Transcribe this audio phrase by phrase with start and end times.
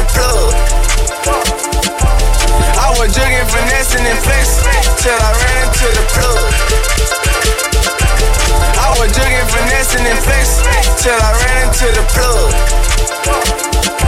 [0.00, 0.54] the plug.
[2.80, 6.40] I was jugging, finessing, and flexing till I ran into the plug.
[8.80, 13.99] I was jugging, finessing, and flexing till I ran into the plug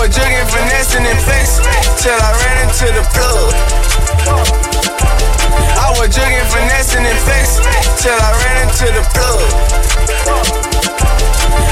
[0.00, 1.64] was jugging, finessing, and flexing
[2.00, 3.52] till I ran into the plug.
[5.76, 7.68] I was jugging, finessing, and flexing
[8.00, 9.44] till I ran into the plug.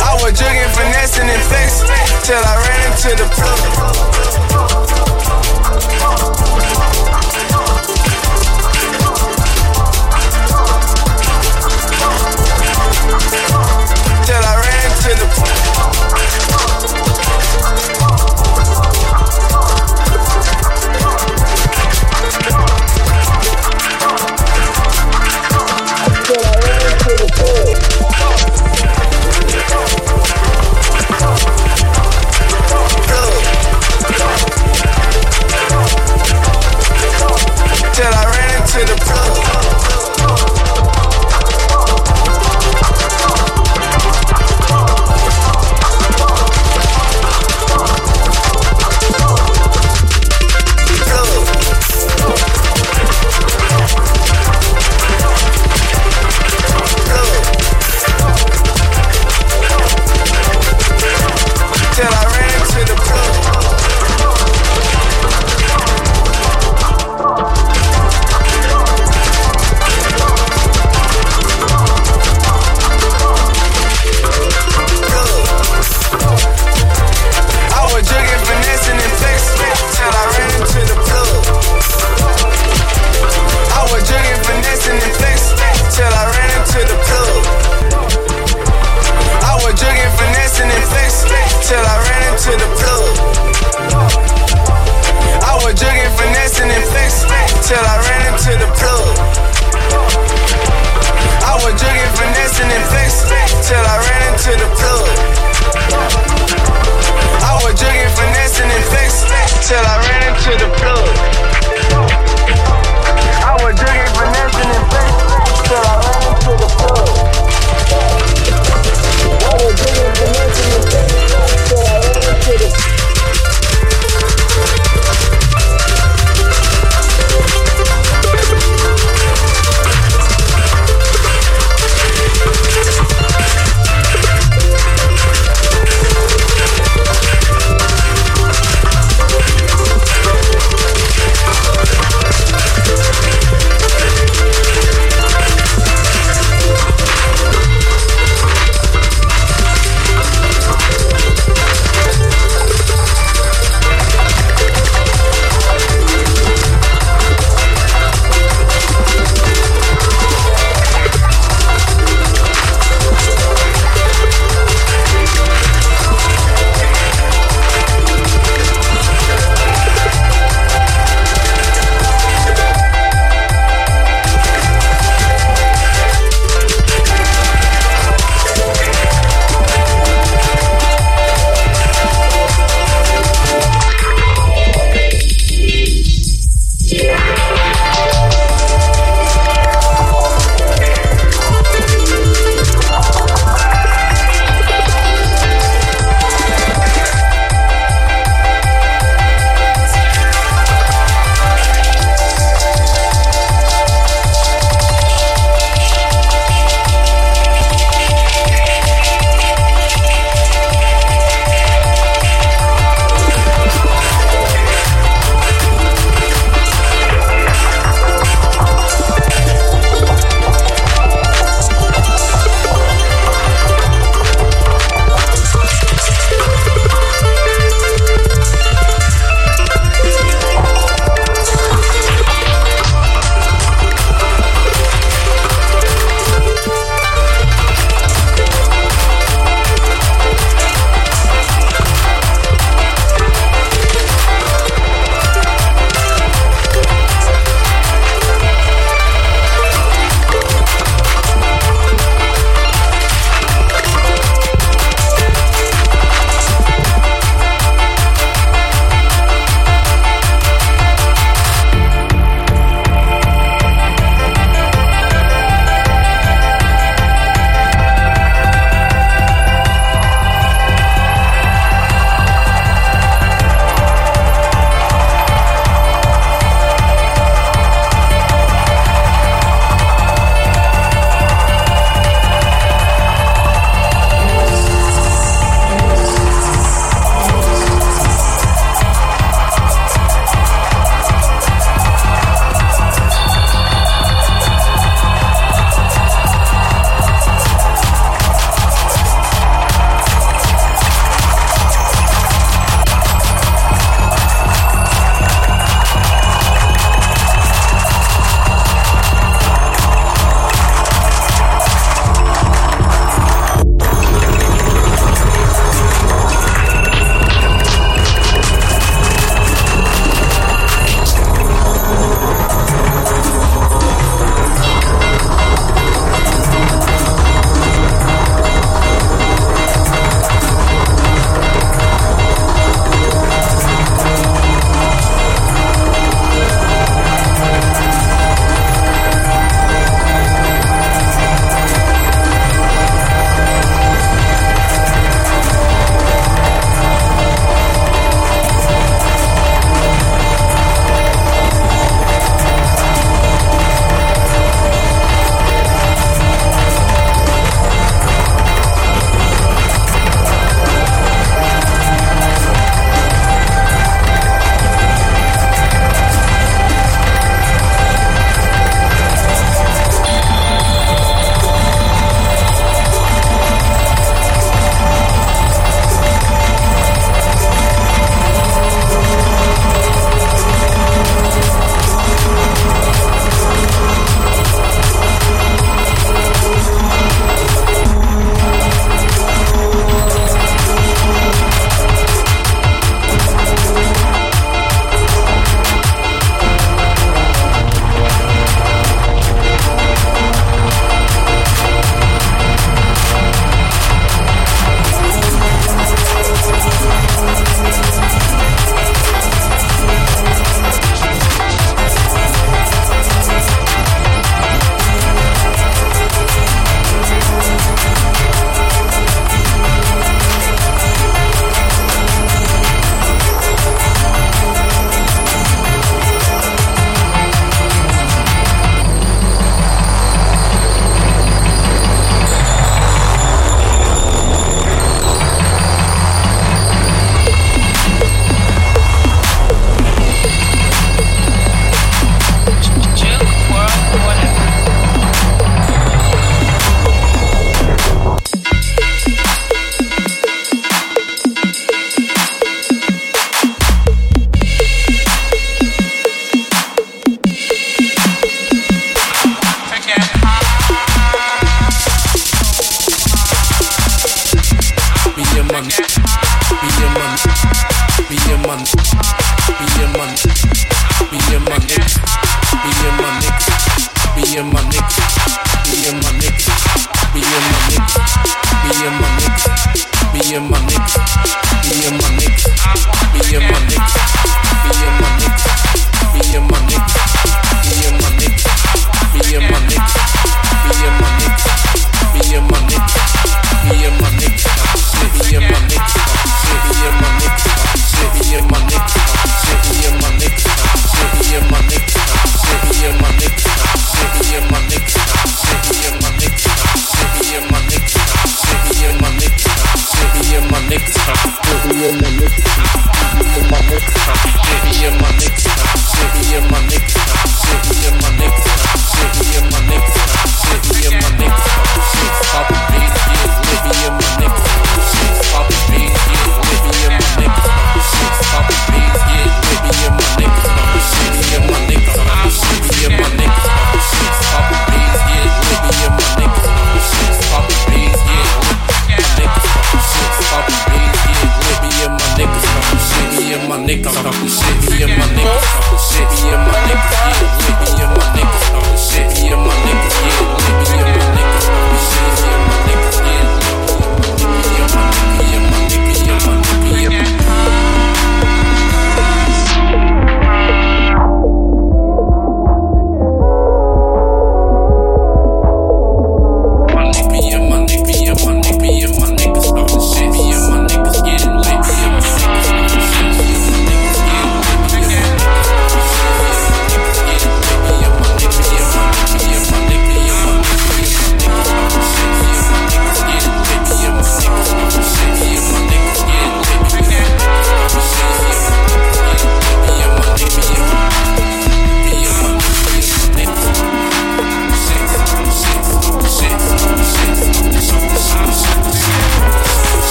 [0.00, 1.88] I was jugging, finessing, and flexing
[2.24, 3.60] till I ran into the plug.
[14.24, 15.44] till I ran into the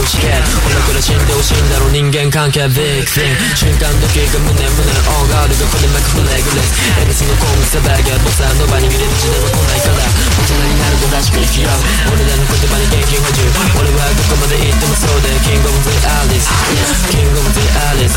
[0.00, 0.32] をして
[0.64, 13.44] 俺から死んでほしいんだろう人間関係ビッグシン瞬間時計が胸胸オーガールがこれ巻くフレグレスエビスのコングサバーガーボスはノバに見れる時代は来ないから大人になるとらしく生きよう俺らの言葉に元気を補充
[13.76, 16.48] 俺はどこまで行ってもそうでキングオブザアリス
[17.12, 18.16] キングオブザアリス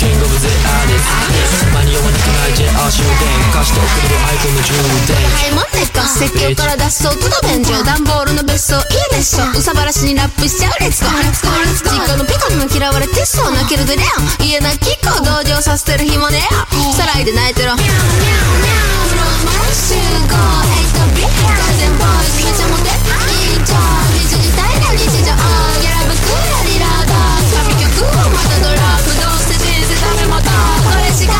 [0.00, 4.72] キングオブザアリスたまに読まなくないじゃあ終電貸しておくれるアイコンの充
[5.04, 20.37] 電はいもんねか説教から脱走との便所段ボールの別荘いいでしょうさばらしにラップしちゃうレッツゴレッツゴーレッツゴー実家のピカにも嫌われてそう泣けるぜレオン家なきっこ同情させてる暇ねえよさらいで泣いてろニャーニャーニャーフロマン集合
[20.69, 27.17] ヘイトビッガーデンボーイズめちゃモテいいじゃん日自体の日常やらぶくらリラード
[27.49, 30.53] サビ曲をまたドラップどうせ人生ダメまた
[30.85, 31.33] これしか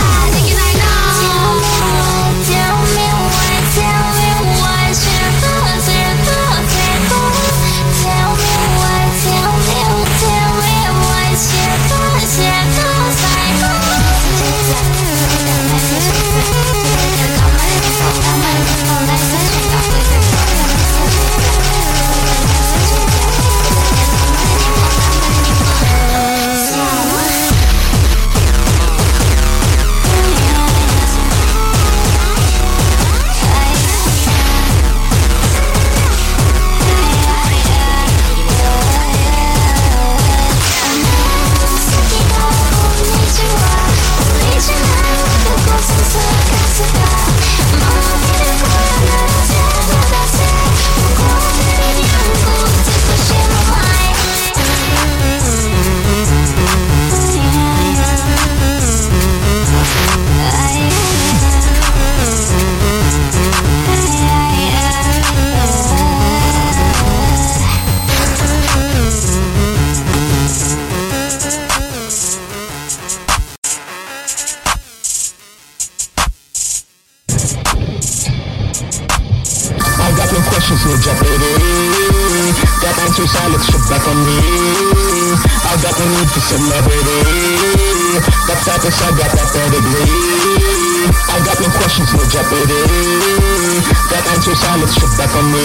[94.51, 95.63] Answers, I look shit back on me.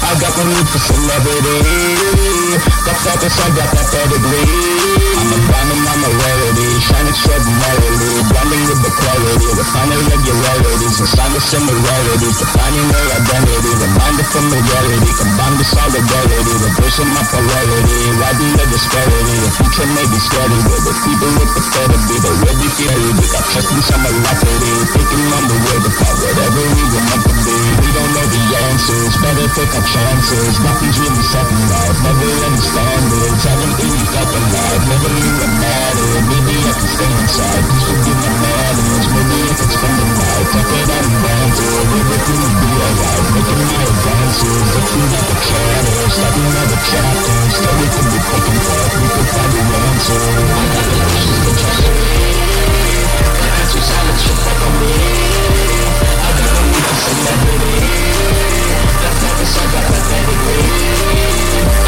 [0.00, 2.56] I got no need for celebrity.
[2.86, 4.89] Got status, I got that pedigree.
[5.10, 6.68] I'm a diamond, I'm a rarity.
[6.80, 8.12] Shine extraordinarily.
[8.30, 9.48] Blending with the clarity.
[9.58, 12.36] Refine irregularities and sign the similarities.
[12.38, 13.72] Defining their identity.
[13.80, 15.10] Reminder from the reality.
[15.18, 16.54] Combine the solidarity.
[16.62, 18.00] Reversing my polarity.
[18.22, 19.36] Riding the disparity.
[19.42, 20.58] The future may be scary.
[20.70, 22.16] But the people prefer to be.
[22.22, 23.10] But we'll be fairy.
[23.18, 24.74] We got trust in some alacrity.
[24.94, 27.56] Thinking on the to find whatever we were meant to be.
[27.82, 29.12] We don't know the answers.
[29.18, 30.54] Better take our chances.
[30.60, 31.98] Nothing's really second life.
[31.98, 33.34] Never understand it.
[33.40, 34.99] Haven't really felt alive.
[35.00, 36.28] Knew what mattered.
[36.28, 37.64] Maybe I can stay inside.
[37.72, 39.06] Please forgive my manners.
[39.16, 40.44] Maybe I can spend the night.
[40.60, 41.72] It out and banter.
[41.88, 43.24] Everything will be alright.
[43.32, 44.60] Making my advances.
[44.76, 45.36] Looking the
[46.84, 47.40] chapter.
[47.80, 50.20] We could find the answer.
[50.20, 51.52] I got the questions to
[53.40, 55.00] The answers I let you back on me.
[56.12, 57.88] I got need for celebrity.
[59.00, 60.76] That purpose I got pedigree.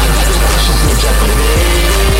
[0.01, 2.12] I got the questions no jeopardy.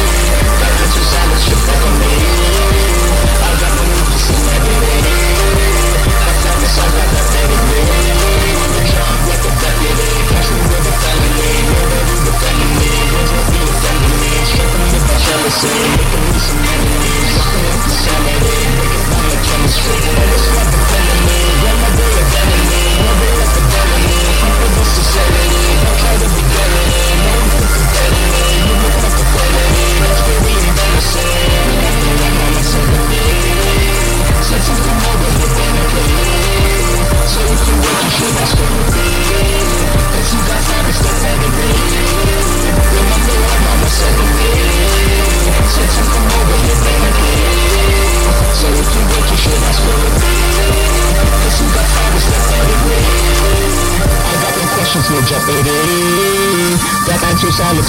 [15.63, 17.37] Making me some enemies.
[17.37, 18.57] Locking up insanity.
[18.75, 19.97] Making fun of chemistry.
[20.17, 21.39] Never stop defending me.
[21.63, 22.12] Run my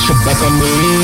[0.08, 0.52] look back on.
[0.52, 1.03] I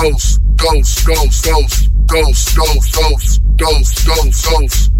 [0.00, 4.99] ghost, ghost, ghost, ghost, ghost, ghost, ghost, ghost, ghost, ghost.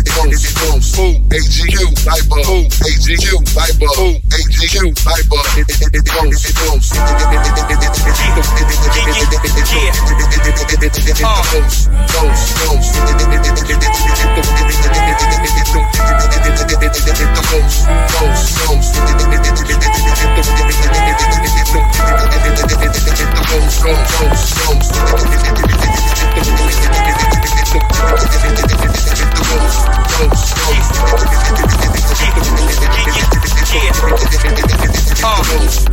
[0.00, 0.96] it comes, it comes.
[0.96, 6.10] Food, AGU, Lipa, food, AGU, Lipa, food, AGU, Lipa, it, it, it
[35.22, 35.90] Oh.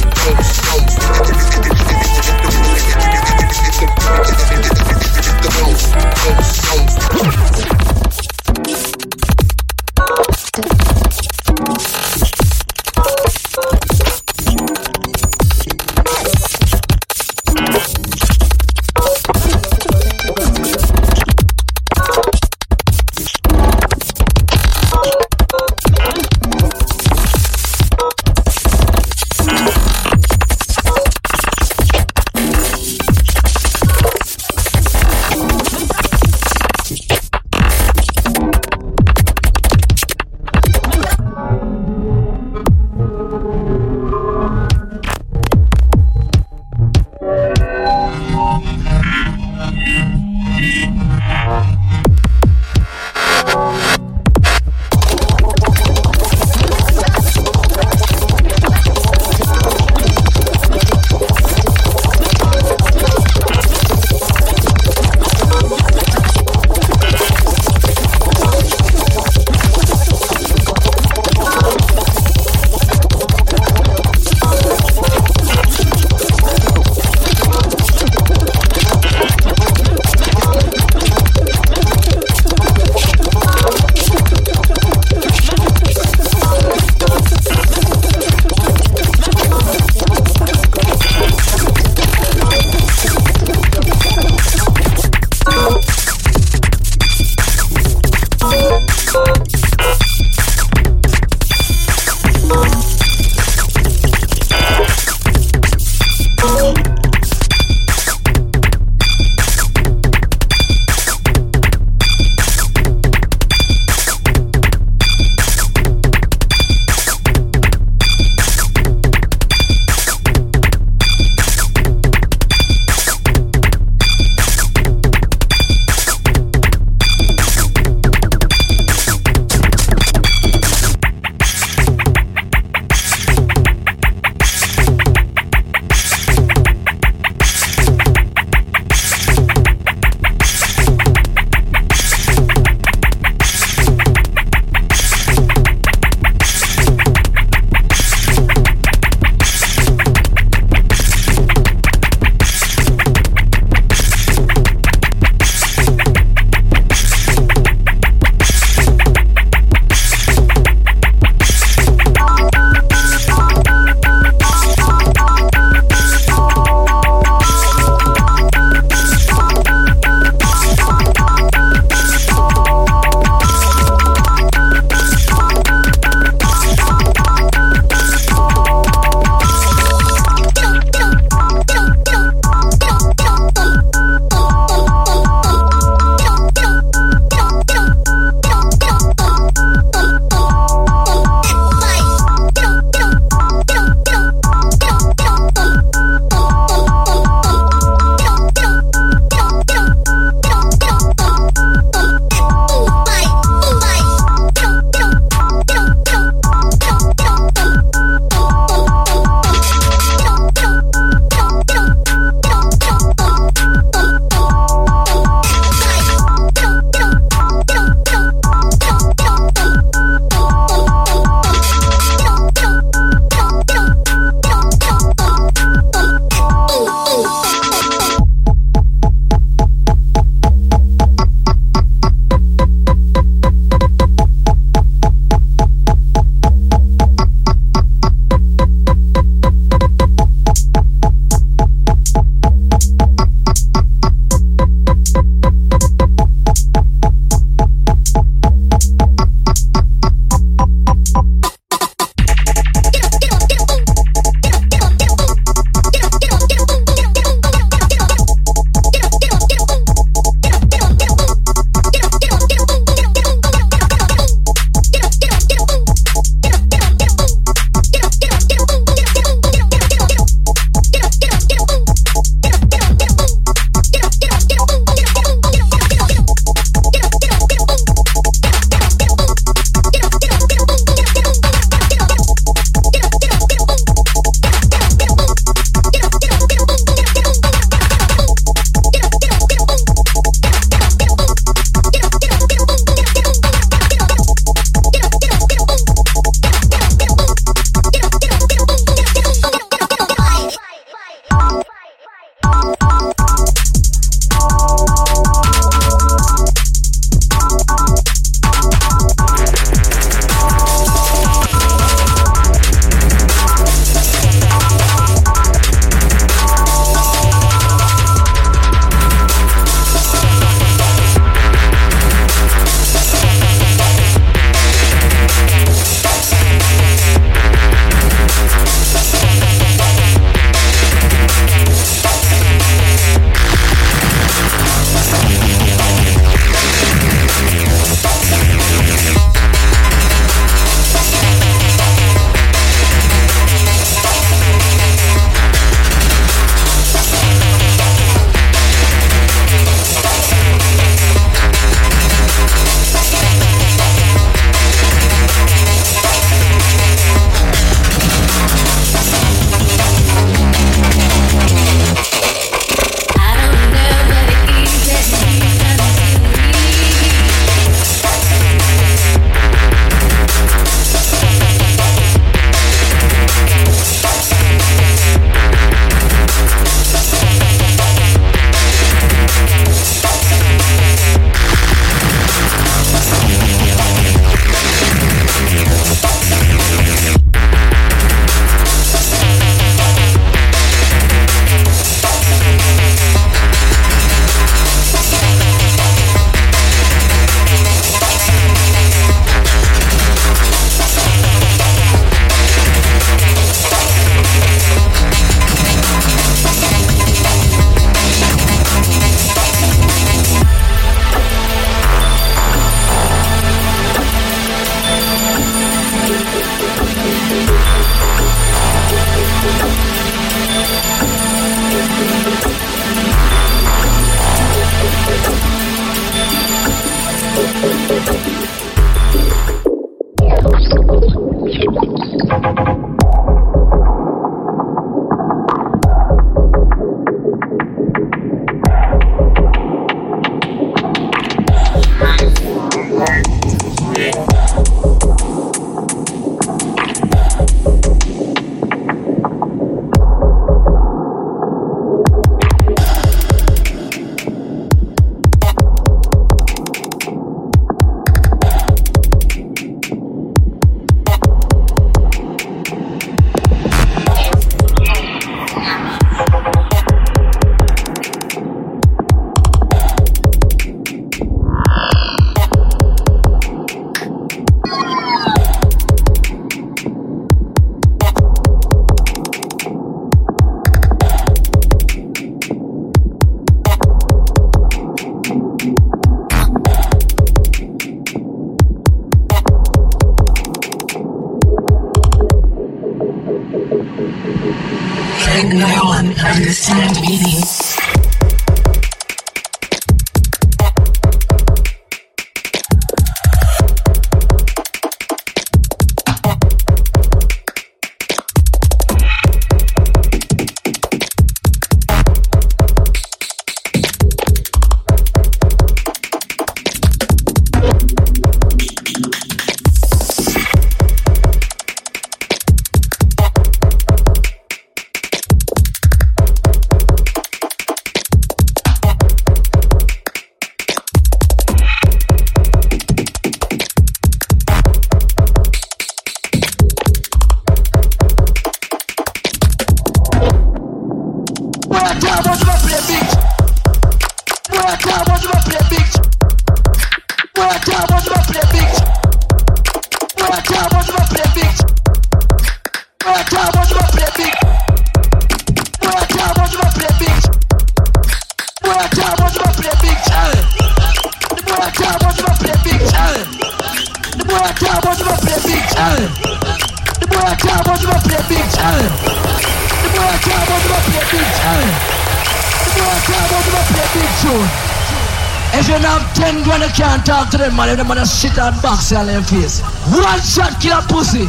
[577.87, 579.61] Them man shit and box on their face.
[579.91, 581.25] One shot kill a pussy.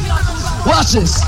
[0.67, 1.28] Watch this.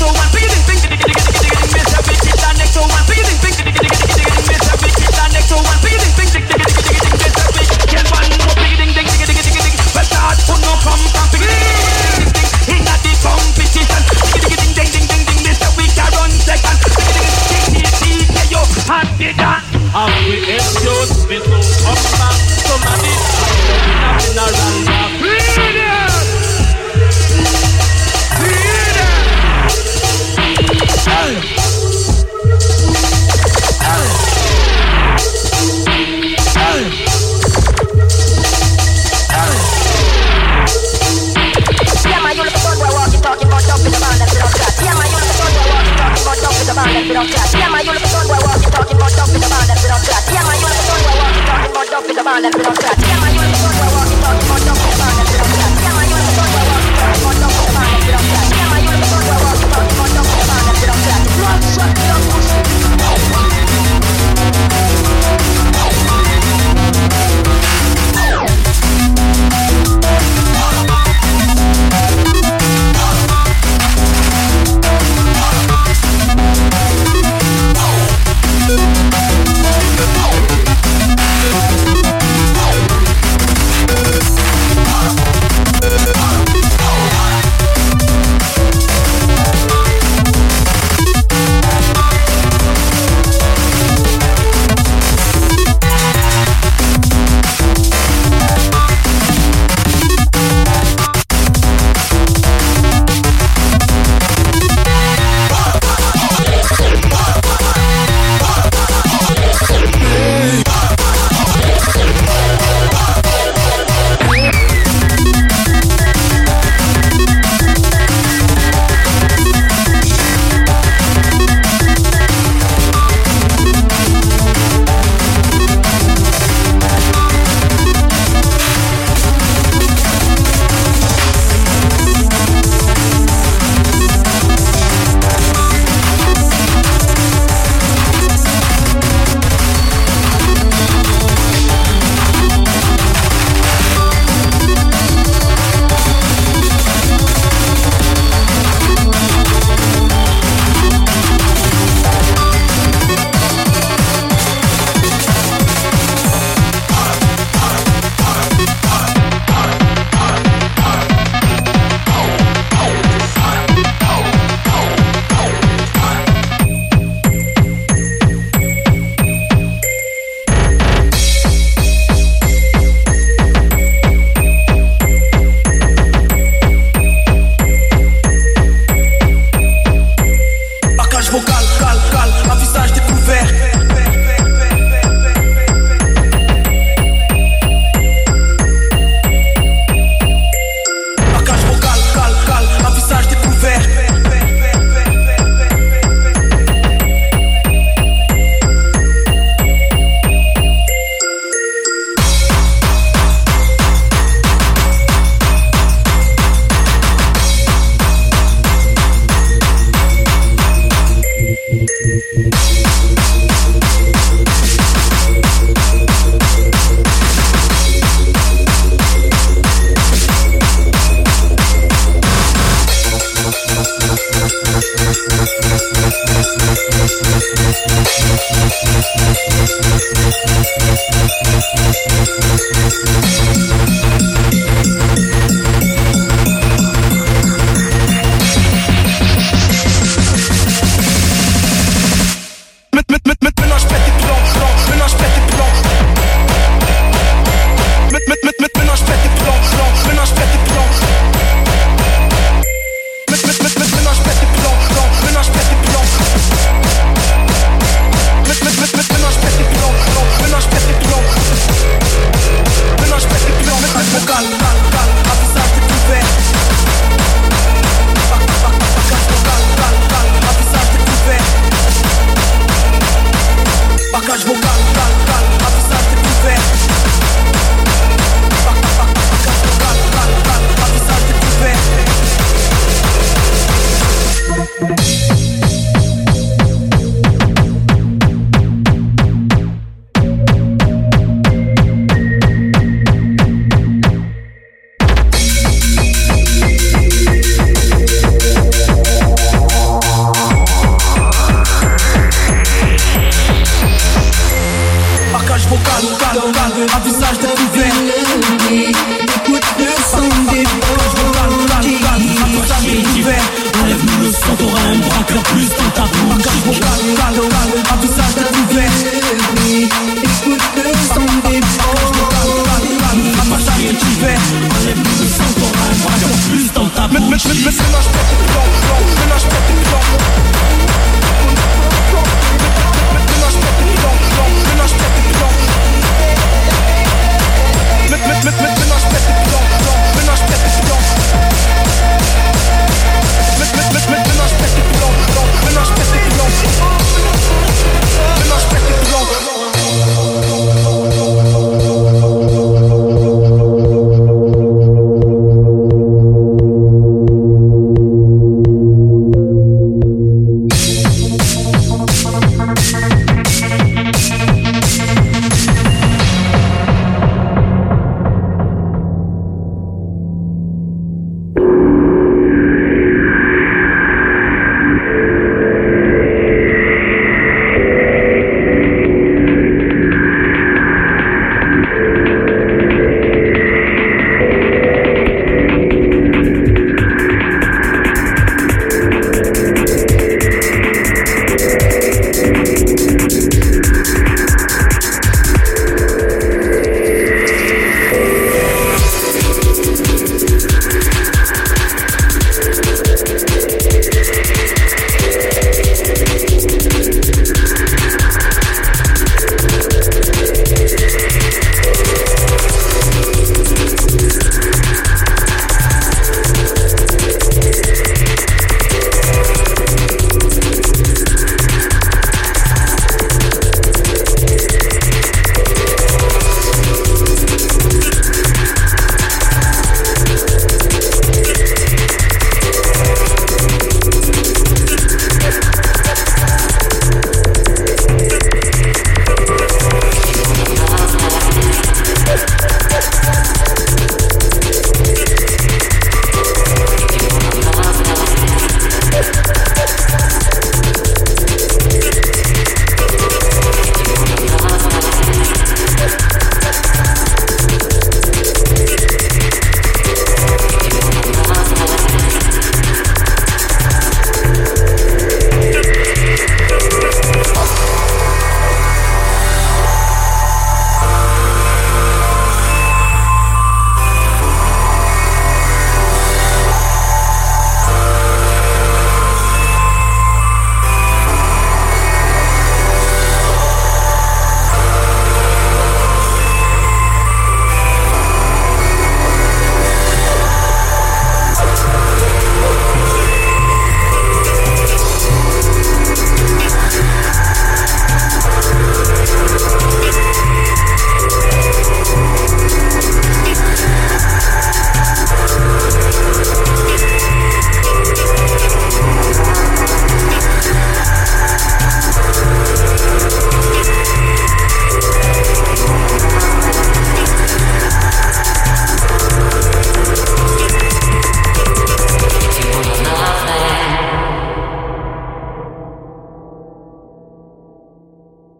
[0.00, 0.59] So I feel it.